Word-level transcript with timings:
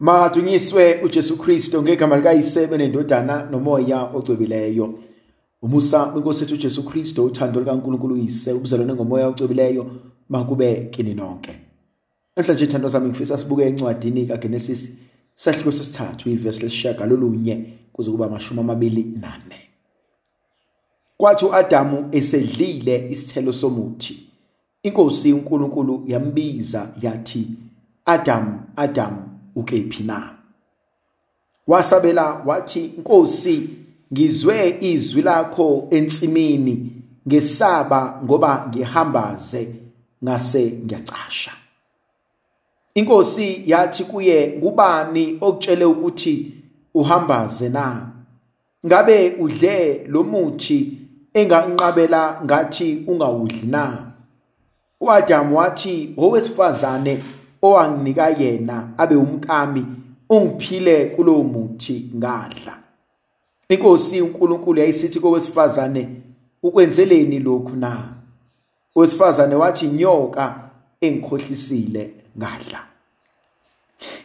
Madunyiswe 0.00 1.00
uJesu 1.02 1.38
Kristo 1.38 1.82
ngegama 1.82 2.16
likayise 2.16 2.66
nendodana 2.66 3.44
nomoya 3.50 4.02
ocwebileyo. 4.02 4.98
Umusa 5.62 6.02
wenkosi 6.12 6.42
yethu 6.42 6.54
uJesu 6.54 6.84
Kristo 6.84 7.24
uthando 7.24 7.60
likaNkulunkulu 7.60 8.14
uyise 8.14 8.52
ubuzalwane 8.52 8.94
ngomoya 8.94 9.28
ocwebileyo 9.28 9.86
makube 10.28 10.88
kini 10.90 11.14
nonke. 11.14 11.56
Namhlanje 12.36 12.64
ithando 12.64 12.90
sami 12.90 13.08
ngifisa 13.08 13.38
sibuke 13.38 13.62
encwadini 13.62 14.26
kaGenesis 14.26 14.88
sahluko 15.34 15.72
sesithathu 15.72 16.30
ivesi 16.30 16.62
lesishaka 16.62 17.06
lolunye 17.06 17.66
kuze 17.92 18.10
kuba 18.10 18.26
amashumi 18.26 18.60
amabili 18.60 19.02
nane. 19.02 19.60
Kwathi 21.16 21.44
uAdamu 21.44 22.08
esedlile 22.12 23.08
isithelo 23.10 23.52
somuthi 23.52 24.28
inkosi 24.82 25.32
uNkulunkulu 25.32 26.04
yambiza 26.06 26.88
yathi 27.02 27.46
Adam 28.04 28.60
Adam 28.76 29.33
ukephi 29.56 30.02
na. 30.02 30.30
Wasabela 31.66 32.42
wathi 32.46 32.84
inkosi 32.84 33.70
ngizwe 34.12 34.78
izwi 34.80 35.22
lakho 35.22 35.88
ensimini 35.90 36.92
ngesaba 37.28 38.20
ngoba 38.24 38.66
ngihambaze 38.68 39.68
ngase 40.24 40.72
ngiyacasha. 40.84 41.52
Inkosi 42.94 43.62
yathi 43.66 44.04
kuye 44.04 44.56
ngubani 44.58 45.38
okutshele 45.40 45.84
ukuthi 45.84 46.52
uhambaze 46.94 47.68
na? 47.68 48.06
Ngabe 48.86 49.36
udle 49.40 50.06
lo 50.08 50.22
muthi 50.22 50.98
enganqabela 51.34 52.40
ngathi 52.44 53.04
ungawudli 53.06 53.66
na? 53.66 54.14
uAdam 55.04 55.54
wathi 55.54 56.14
owesifazane 56.16 57.22
owanginika 57.64 58.28
yena 58.28 58.88
abe 58.98 59.16
umkami 59.16 59.86
ungiphile 60.30 61.04
kulowo 61.04 61.42
muthi 61.42 62.10
ngadla. 62.16 62.78
Inkosi 63.68 64.20
uNkulunkulu 64.20 64.80
yayisithi 64.80 65.20
kowesifazane 65.20 66.08
ukwenzeleni 66.62 67.38
lokhu 67.38 67.76
na? 67.76 68.08
Owesifazane 68.96 69.54
wathi 69.54 69.86
nyoka 69.86 70.60
engikhohlisile 71.00 72.10
ngadla. 72.38 72.80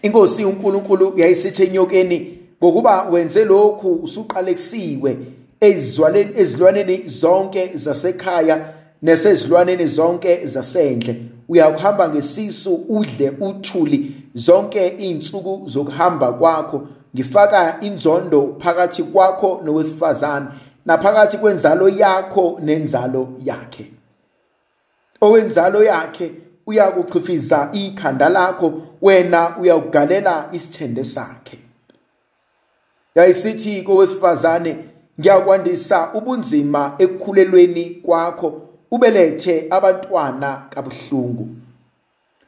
Inkosi 0.01 0.45
uNkulunkulu 0.45 1.13
yayisithi 1.15 1.63
enyokeni 1.63 2.37
ngokuba 2.63 3.03
wenze 3.03 3.45
lokhu 3.45 3.93
usuqalekisiwe 3.93 5.17
ezizwaleni 5.59 6.31
ezilwaneni 6.35 7.03
zonke 7.07 7.71
zasekhaya 7.73 8.73
nesezilwaneni 9.01 9.87
zonke 9.87 10.45
zasendle. 10.45 11.15
Uyakuhamba 11.49 12.09
ngesisu 12.09 12.75
udle 12.89 13.29
uthuli 13.29 14.15
zonke 14.35 14.87
izinsuku 14.97 15.61
zokuhamba 15.65 16.31
kwakho. 16.31 16.87
Ngifaka 17.15 17.81
inzondo 17.81 18.55
phakathi 18.59 19.03
kwakho 19.03 19.61
nowesifazane 19.65 20.45
naphakathi 20.85 21.37
kwenzalo 21.37 21.89
yakho 21.89 22.59
nenzalo 22.63 23.29
yakhe. 23.43 23.91
Owenzalo 25.21 25.83
yakhe 25.83 26.31
uyakuchifiza 26.67 27.69
ikhanda 27.73 28.29
lakho 28.29 28.73
wena 29.01 29.57
uyawugalela 29.57 30.49
isithende 30.51 31.03
sakhe. 31.03 31.59
Yayisithi 33.15 33.81
kowesifazane 33.81 34.77
ngiyakwandisa 35.19 36.13
ubunzima 36.13 36.95
ekukhulelweni 36.97 37.85
kwakho. 37.85 38.68
Ubelethe 38.91 39.67
abantwana 39.69 40.57
kabuhlungu. 40.69 41.47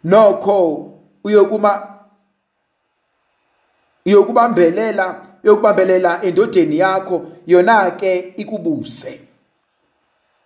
Nokho 0.03 0.91
uyokuma 1.23 1.87
uyokubambelela 4.05 5.21
uyokubambelela 5.43 6.23
endodeni 6.23 6.77
yakho 6.77 7.25
yona 7.47 7.91
ke 7.91 8.33
ikubuse. 8.37 9.21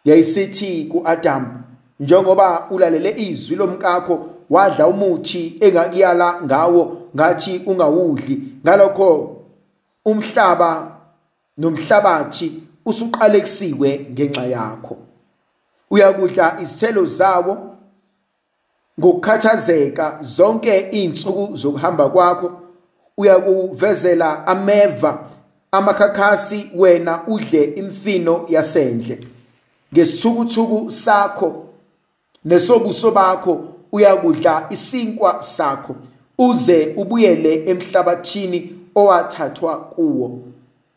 Yayisithi 0.06 0.86
kuAdam 0.92 1.64
njengoba 2.00 2.68
ulalele 2.70 3.14
izwi 3.18 3.56
lomkakho 3.56 4.30
wadla 4.50 4.88
umuthi 4.88 5.58
engakuyala 5.60 6.42
ngawo 6.44 6.98
ngathi 7.16 7.62
ungawudli. 7.66 8.42
Ngalokho 8.64 9.42
umhlaba 10.06 10.92
nomhlabathi 11.58 12.64
usuqalekisiwe 12.86 14.08
ngenxa 14.12 14.46
yakho. 14.46 14.98
Uyakudla 15.92 16.58
izithelo 16.62 17.06
zawo 17.06 17.76
ngokukhathazeka 19.00 20.20
zonke 20.22 20.90
izinsuku 20.92 21.58
zokuhamba 21.58 22.10
kwakho. 22.10 22.62
Uyakuvezela 23.18 24.48
ameva 24.48 25.20
amakhakhasi 25.72 26.72
wena 26.76 27.28
udle 27.28 27.64
imfino 27.64 28.46
yasendle. 28.50 29.20
Ngesithukuthuku 29.94 30.92
sakho 30.92 31.66
nesobuso 32.46 33.12
bakho 33.12 33.64
uyakudla 33.92 34.68
isinkwa 34.70 35.44
sakho 35.44 35.96
uze 36.38 36.94
ubuyele 36.98 37.66
emhlabathini 37.70 38.76
owathathwa 38.96 39.78
kuwo. 39.78 40.40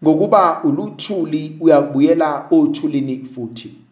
Ngokuba 0.04 0.60
uluthuli 0.64 1.56
uyabuyela 1.60 2.46
othulini 2.50 3.28
futhi. 3.34 3.87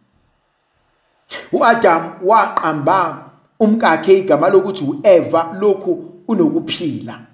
uAdam 1.53 2.10
waqamba 2.25 3.31
umkakhe 3.60 4.19
igama 4.19 4.48
lokuthi 4.48 4.84
uEva 4.84 5.56
lokhu 5.60 6.04
unokuphila 6.28 7.26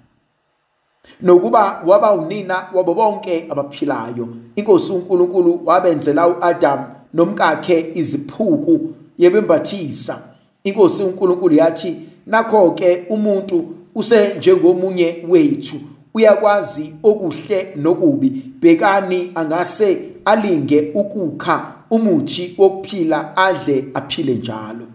nokuba 1.21 1.81
waba 1.85 2.13
unina 2.13 2.67
wabo 2.73 2.93
bonke 2.93 3.47
abaphilayo. 3.49 4.27
Inkosi 4.55 4.91
uNkulunkulu 4.91 5.61
wabenzela 5.65 6.27
uAdam 6.27 6.79
nomkakhe 7.13 7.91
iziphuku 7.95 8.79
yebembathisa. 9.17 10.19
Inkosi 10.63 11.03
uNkulunkulu 11.03 11.55
yathi 11.55 11.95
nakho 12.27 12.71
ke 12.71 13.05
umuntu 13.09 13.65
use 13.95 14.33
njengomunye 14.37 15.25
wethu 15.29 15.75
uyakwazi 16.13 16.93
okuhle 17.03 17.73
nokubi. 17.75 18.29
Bhekani 18.61 19.31
angase 19.35 19.97
alinge 20.25 20.91
ukukha 20.95 21.72
umuthi 21.89 22.55
wokuphila 22.57 23.37
adle 23.37 23.85
aphile 23.93 24.33
njalo. 24.33 24.87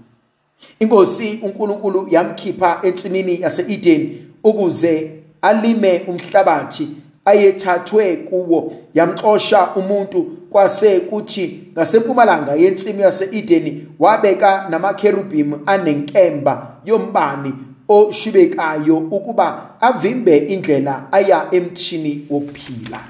Inkosi 0.81 1.39
uNkulunkulu 1.43 2.09
yamkhipha 2.11 2.79
ensimini 2.83 3.41
yaseEden 3.41 4.19
ukuze 4.45 5.11
alime 5.43 6.03
umhlabathi 6.09 6.89
ayethathwe 7.25 8.17
kuwo. 8.17 8.73
Yamxosha 8.95 9.75
umuntu 9.77 10.23
kwase 10.51 11.01
kuthi 11.01 11.61
ngasempumalanga 11.73 12.53
yensimu 12.55 13.01
yaseEden 13.01 13.87
wabeka 13.99 14.67
namakherubim 14.71 15.55
anenkemba 15.67 16.77
yombani 16.85 17.53
oshubekayo 17.89 18.97
ukuba 18.99 19.71
avimbe 19.81 20.37
indlela 20.37 21.13
aya 21.13 21.47
emthini 21.51 22.27
wokuphila. 22.31 23.01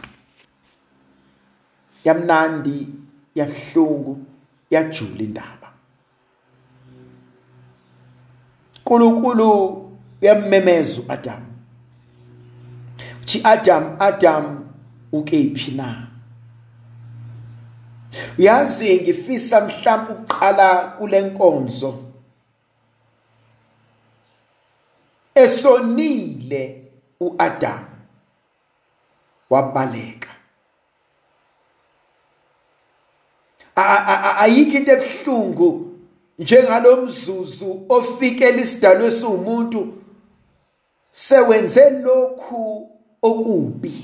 Yamnandi 2.04 2.86
yabuhlungu 3.38 4.12
yajula 4.70 5.22
indaba. 5.22 5.68
uNkulunkulu 8.88 9.50
uyamemeza 10.22 11.00
uAdam. 11.00 11.42
Uthi 13.22 13.40
Adam 13.44 13.96
Adam 13.98 14.64
ukephi 15.12 15.70
na? 15.70 16.06
Yazi 18.38 19.00
ngifisa 19.00 19.60
mhlawumbe 19.60 20.12
uqala 20.12 20.84
kule 20.98 21.20
nkonzo. 21.20 22.04
Esonile 25.34 26.84
uAdam 27.20 27.84
wabaleka. 29.50 30.27
Ayikho 34.38 34.76
into 34.76 34.92
ebuhlungu 34.92 35.88
njengalomzuzu 36.38 37.86
ofikela 37.88 38.60
isidalwa 38.60 39.06
esiwumuntu 39.06 39.94
sewenze 41.12 41.90
lokhu 41.90 42.90
okubi. 43.22 43.94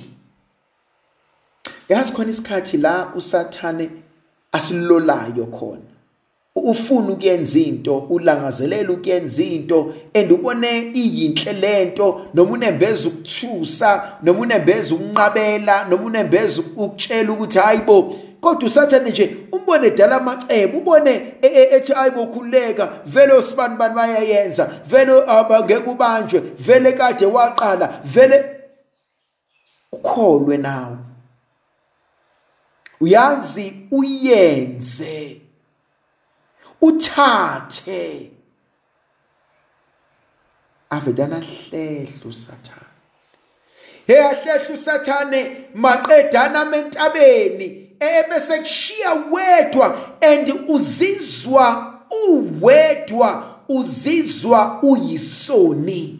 Yazi 1.89 2.13
khona 2.13 2.31
isikhathi 2.31 2.77
la 2.77 3.13
usathane 3.17 3.91
asilolayo 4.53 5.47
khona. 5.47 5.91
Ufuna 6.57 7.13
ukuyenza 7.13 7.59
into 7.59 7.99
ulangazelela 7.99 8.93
ukuyenza 8.93 9.43
into 9.43 9.95
and 10.15 10.33
ubone 10.33 10.93
iyinhle 10.95 11.53
lento 11.53 12.27
noma 12.35 12.53
unembeza 12.53 13.09
ukuthusa 13.09 14.19
noma 14.23 14.41
unembeza 14.41 14.95
ukunqabela 14.95 15.85
noma 15.89 16.05
unembeza 16.05 16.63
ukutshela 16.63 17.33
ukuthi 17.33 17.59
hayibo 17.59 18.17
kodwa 18.45 18.69
usathane 18.69 19.11
nje 19.11 19.37
umbone 19.53 19.87
edala 19.87 20.17
amacebo 20.17 20.79
ubone 20.79 21.11
e, 21.43 21.47
e, 21.47 21.77
ethi 21.77 21.93
ayibokhuleka 21.93 22.93
vele 23.07 23.33
osibani 23.33 23.77
bani 23.77 23.95
bayayenza 23.95 24.65
vele 24.87 25.13
abangeke 25.27 25.91
ubanjwe 25.91 26.41
vele 26.41 26.93
kade 26.93 27.27
waqala 27.27 28.01
vele 28.05 28.45
ukholwe 29.93 30.57
nawe 30.57 30.97
uyazi 33.01 33.87
uyenze 33.91 35.41
uthathe. 36.81 38.31
Avedana 40.91 41.41
hlehlo 41.41 42.29
usathane. 42.29 42.95
Hey 44.07 44.21
ahlehla 44.21 44.75
usathane 44.75 45.41
maqedana 45.75 46.65
mentabeni. 46.65 47.84
Ebese 48.05 48.59
kushiya 48.59 49.13
wedwa 49.13 49.99
and 50.21 50.55
uzizwa 50.69 51.95
uwedwa 52.29 53.55
uzizwa 53.69 54.83
uyisoni. 54.83 56.19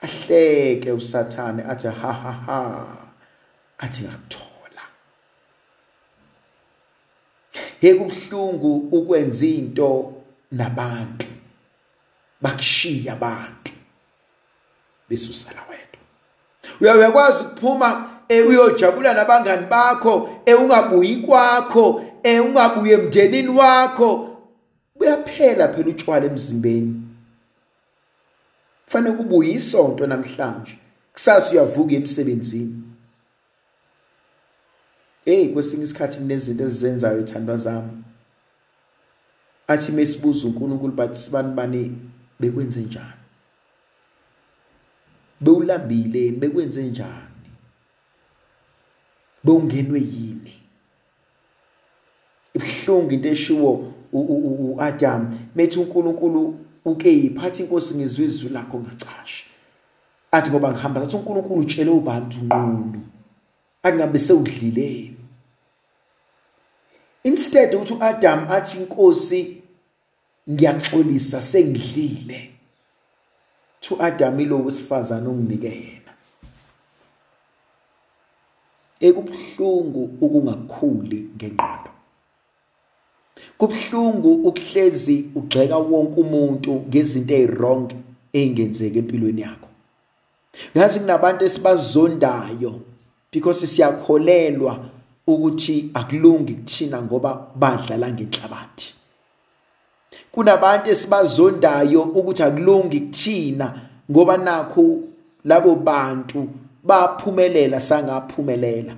Ahleke 0.00 0.92
usathane 0.92 1.62
athi 1.62 1.86
ha 1.86 2.12
ha 2.12 2.32
ha 2.32 2.86
athi 3.78 4.02
ngakuthola. 4.02 4.82
Hey 7.80 7.94
kubhlungu 7.94 8.76
ukwenza 8.76 9.46
into 9.46 10.12
nabantu 10.52 11.26
bakushiya 12.40 13.12
abantu 13.12 13.72
besusala 15.08 15.60
wedwa. 15.70 16.00
Uyakwazi 16.80 17.44
ukuphuma 17.44 18.10
eh 18.10 18.13
uyojabula 18.28 19.14
nabangani 19.14 19.66
bakho 19.66 20.30
ungabuyi 20.60 21.16
kwakho 21.16 22.04
ungabuye 22.44 22.94
emndenini 22.94 23.48
wakho. 23.48 24.30
Buyaphela 24.96 25.68
phela 25.68 25.88
utshwala 25.88 26.26
emzimbeni. 26.26 27.02
Kufanele 28.84 29.16
kubuye 29.16 29.52
isonto 29.52 30.06
namhlanje. 30.06 30.78
Kusasa 31.12 31.50
uyavuka 31.52 31.94
emsebenzini. 31.94 32.82
Hey 35.24 35.48
kwesinye 35.48 35.84
isikhathi 35.84 36.18
kunezinto 36.18 36.64
ezizenzayo 36.64 37.20
ethandwa 37.20 37.56
zami. 37.56 38.04
Athi 39.68 39.92
mesibuza 39.92 40.46
uNkulunkulu 40.46 40.92
bathi 40.92 41.18
sibani 41.18 41.54
bani 41.54 41.98
bekwenze 42.40 42.80
njani? 42.80 43.20
Bewulambile 45.40 46.30
bekwenze 46.30 46.82
njani? 46.82 47.33
Bewungenwe 49.44 50.00
yini? 50.00 50.54
Ibhlungu 52.54 53.10
into 53.10 53.28
eshiwo 53.28 53.92
uAdam 54.12 55.38
methi 55.56 55.78
uNkulunkulu 55.78 56.58
uke 56.84 57.12
yiphathi 57.12 57.62
inkosi 57.62 57.94
ngizwe 57.94 58.24
izwi 58.24 58.48
lakho 58.48 58.78
ngacasha. 58.80 59.44
Athi 60.30 60.50
ngoba 60.50 60.72
ngihamba 60.72 61.00
sathi 61.00 61.16
uNkulunkulu 61.16 61.60
utshele 61.60 61.90
ubantu 61.90 62.36
nqunu 62.44 63.00
angabe 63.82 64.18
sewudlileni 64.18 65.16
instead 67.24 67.74
ukuthi 67.74 67.94
uAdam 67.94 68.46
athi 68.50 68.78
inkosi 68.78 69.62
ngiyaxolisa 70.50 71.42
sengidlile. 71.42 72.50
To 73.80 74.02
Adam 74.02 74.40
ilo 74.40 74.64
wesifazana 74.64 75.28
onginike 75.28 75.68
yena 75.68 76.03
ekubhlungu 79.00 80.02
ukungakhuli 80.20 81.28
ngengqondo. 81.36 81.90
Kubhlungu 83.58 84.32
ukuhlezi 84.48 85.24
ugxeka 85.34 85.78
wonke 85.78 86.20
umuntu 86.20 86.72
ngezinto 86.88 87.34
ezirong 87.34 87.88
engenzeke 88.32 88.98
empilweni 88.98 89.40
yakho. 89.40 89.68
Ngazi 90.76 91.00
kunabantu 91.00 91.44
esibazondayo 91.44 92.80
because 93.32 93.66
siyakholelwa 93.66 94.78
ukuthi 95.26 95.90
akulungi 95.94 96.54
kuthina 96.54 97.02
ngoba 97.02 97.46
badlala 97.54 98.12
ngenhlabathi. 98.12 98.94
Kunabantu 100.32 100.90
esibazondayo 100.90 102.02
ukuthi 102.02 102.42
akulungi 102.42 103.00
kuthina 103.00 103.74
ngoba 104.10 104.36
nakho 104.36 105.00
labo 105.44 105.74
bantu 105.74 106.48
baphumelela 106.84 107.80
sangaphumelela. 107.80 108.94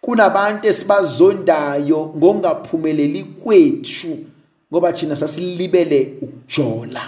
Kunabantu 0.00 0.68
esibazondayo 0.68 2.12
ngokungaphumeleli 2.16 3.24
kwethu 3.24 4.18
ngoba 4.72 4.92
thina 4.92 5.16
sasilibele 5.16 6.14
ukujola. 6.22 7.02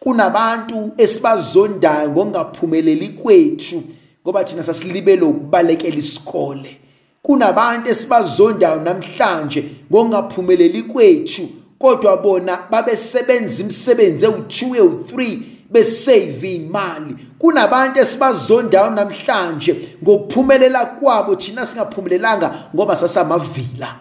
Kunabantu 0.00 0.92
esibazondayo 0.96 2.10
ngokungaphumeleli 2.10 3.08
kwethu 3.08 3.82
ngoba 4.22 4.44
thina 4.44 4.62
sasilibele 4.62 5.22
ukubalekela 5.22 5.96
isikole. 5.96 6.76
Kunabantu 7.22 7.90
esibazondayo 7.90 8.80
namhlanje 8.80 9.64
ngokungaphumeleli 9.90 10.82
kwethu 10.82 11.48
kodwa 11.78 12.16
bona 12.16 12.58
babesebenza 12.70 13.62
imisebenzi 13.62 14.26
ewu2 14.26 14.76
ewu3 14.80 15.38
besave 15.70 16.54
imali. 16.54 17.14
Kunabantu 17.38 18.00
esibazondayo 18.00 18.90
namhlanje 18.90 19.98
ngokuphumelela 20.02 20.86
kwabo 20.86 21.36
thina 21.36 21.66
singaphumelelanga 21.66 22.68
ngoba 22.74 22.96
sasamavila. 22.96 23.96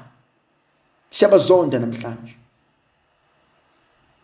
Siyabazonda 1.09 1.79
namhlanje. 1.79 2.35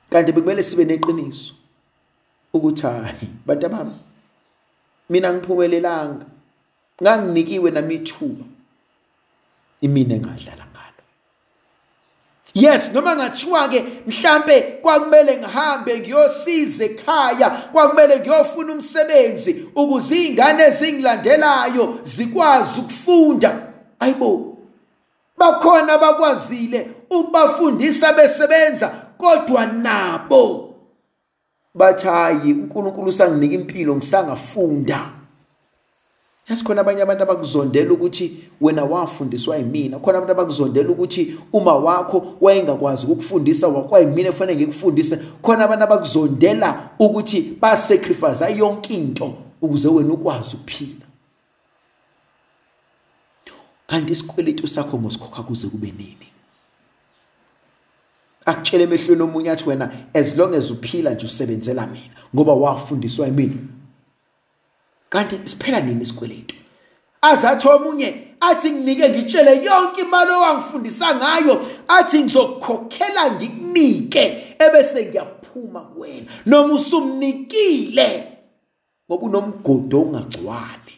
Kanti 0.09 0.31
bekumele 0.31 0.63
sibe 0.63 0.85
neqiniso 0.85 1.53
ukuthi 2.53 2.81
hayi 2.81 3.29
bantu 3.45 3.69
bami 3.69 3.95
mina 5.09 5.33
ngiphumelelanga. 5.33 6.25
Nganginikiwe 7.01 7.71
nami 7.71 7.95
ithuba 7.95 8.45
imina 9.81 10.15
engadlala. 10.15 10.72
Yes 12.53 12.91
noma 12.93 13.15
ngathiwa 13.15 13.67
ke 13.69 13.83
mhlambe 14.07 14.61
kwakumele 14.61 15.37
ngihambe 15.37 15.99
ngiyosiza 15.99 16.85
ekhaya 16.85 17.49
kwakumele 17.49 18.19
ngiyofuna 18.19 18.73
umsebenzi 18.73 19.65
ukuze 19.75 20.15
izingane 20.15 20.63
ezingilandelayo 20.63 21.99
zikwazi 22.03 22.79
ukufunda. 22.79 23.59
Ayibo 23.99 24.57
bakhona 25.37 25.97
bakwazile 25.97 26.89
ukubafundisa 27.09 28.13
besebenza 28.13 28.87
kodwa 29.17 29.65
nabo 29.65 30.73
bathi 31.75 32.07
hayi 32.07 32.53
uNkulunkulu 32.53 33.07
usanginika 33.07 33.55
impilo 33.55 33.95
ngisangafunda. 33.95 35.22
Yasikhona 36.49 36.81
abanye 36.81 37.01
abantu 37.01 37.23
abakuzondela 37.23 37.93
ukuthi 37.93 38.43
wena 38.61 38.83
wafundiswa 38.83 39.57
yimina. 39.57 39.99
Khona 39.99 40.17
abantu 40.17 40.31
abakuzondela 40.31 40.89
ukuthi 40.89 41.37
uma 41.53 41.75
wakho 41.75 42.35
wayengakwazi 42.41 43.05
ukukufundisa 43.05 43.67
wakwayimina 43.67 44.29
efanele 44.29 44.57
ngikufundise. 44.57 45.17
Khona 45.41 45.63
abantu 45.63 45.83
abakuzondela 45.83 46.89
ukuthi 46.99 47.57
basacrifice 47.61 48.57
yonke 48.57 48.93
into 48.93 49.33
ukuze 49.61 49.87
wena 49.87 50.13
ukwazi 50.13 50.55
ukuphila. 50.55 51.05
Kanti 53.87 54.11
isikweletu 54.11 54.67
sakho 54.67 54.97
mosikhokha 54.97 55.43
kuze 55.43 55.67
kube 55.67 55.93
nini? 55.97 56.27
Akutshele 58.45 58.83
emehlweni 58.83 59.21
omunye 59.21 59.51
athi 59.51 59.69
wena 59.69 59.91
as 60.13 60.37
long 60.37 60.55
as 60.55 60.71
uphila 60.71 61.13
nje 61.13 61.25
usebenzela 61.25 61.87
mina 61.87 62.15
ngoba 62.35 62.53
wafundiswa 62.53 63.27
yimina. 63.27 63.55
Kanti 65.13 65.35
siphela 65.49 65.79
nini 65.79 66.01
isikweletu 66.01 66.55
azathi 67.23 67.67
omunye 67.67 68.09
athi 68.39 68.71
nginike 68.71 69.09
ngitshele 69.09 69.63
yonke 69.63 70.01
imali 70.01 70.31
owangifundisa 70.31 71.15
ngayo 71.15 71.55
athi 71.87 72.19
ngizokukhokhela 72.19 73.31
ngikunike 73.31 74.23
ebese 74.59 75.05
ngiyaphuma 75.05 75.81
kuwena. 75.81 76.31
Noma 76.45 76.73
usumnikile 76.73 78.09
ngoba 79.07 79.25
unomgodo 79.25 80.01
ongagcwali. 80.01 80.95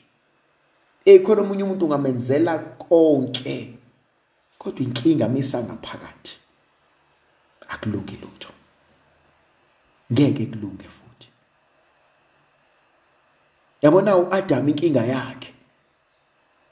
Ekhona 1.05 1.41
omunye 1.41 1.63
umuntu 1.63 1.85
ungamenzela 1.85 2.57
konke 2.59 3.73
kodwa 4.57 4.81
inkinga 4.81 5.27
misa 5.27 5.63
ngaphakathi. 5.63 6.37
Akulungi 7.69 8.17
lutho. 8.21 8.49
Ngeke 10.11 10.45
kulunge 10.45 10.87
yabona 13.85 14.17
uAdam 14.17 14.69
inkinga 14.69 15.03
yakhe? 15.05 15.53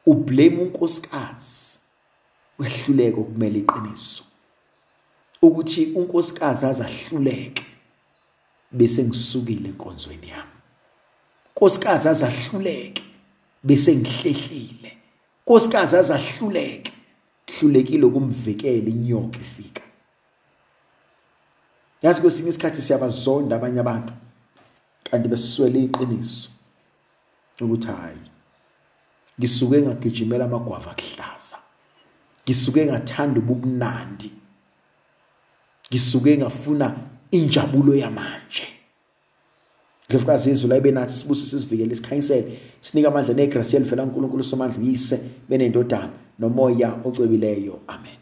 Ublame 0.05 0.58
unkosikazi. 0.58 1.79
Wehluleko 2.60 3.24
kumele 3.24 3.60
iqiniso. 3.60 4.24
Ukuthi 5.41 5.86
unkosikazi 5.96 6.65
azahluleke 6.65 7.65
bese 8.72 9.03
ngisukile 9.03 9.70
enkonzweni 9.70 10.29
yami. 10.29 10.58
Nkosikazi 11.55 12.10
azahluleke 12.10 13.03
bese 13.63 13.96
ngihlehlile 13.96 14.98
nkosikazi 15.46 15.96
azahluleke. 15.96 16.91
Hlulekile 17.48 18.05
ukumvikela 18.05 18.89
inyoka 18.89 19.39
ifika 19.39 19.82
yazi 22.01 22.22
kwesinye 22.22 22.50
isikhathi 22.50 22.82
siyabazonda 22.82 23.55
abanye 23.55 23.79
abantu 23.79 24.13
kanti 25.03 25.29
besiswele 25.29 25.79
iqiniso. 25.84 26.52
Ukuthi 27.62 27.88
hayi 27.88 28.22
ngisuke 29.39 29.81
ngagijimela 29.81 30.45
amagwava 30.45 30.91
akuhlaza 30.91 31.57
ngisuke 32.45 32.86
ngathanda 32.86 33.39
ubumnandi. 33.39 34.31
Ngisuke 35.89 36.38
ngafuna 36.38 36.95
injabulo 37.31 37.95
yamanje. 37.95 38.67
Ndlovukazi 40.10 40.51
izwi 40.51 40.69
la 40.69 40.77
ibe 40.77 40.91
nathi 40.91 41.13
sibuse 41.13 41.45
sizivikele 41.45 41.93
isikhanyisele 41.93 42.60
sinike 42.81 43.07
amandla 43.07 43.33
negrasi 43.33 43.75
elivela 43.75 44.03
kuNkulunkulu 44.03 44.43
somandla 44.43 44.79
uyise 44.79 45.19
benendodana 45.50 46.10
nomoya 46.39 47.00
ocwebileyo 47.03 47.79
amen. 47.88 48.12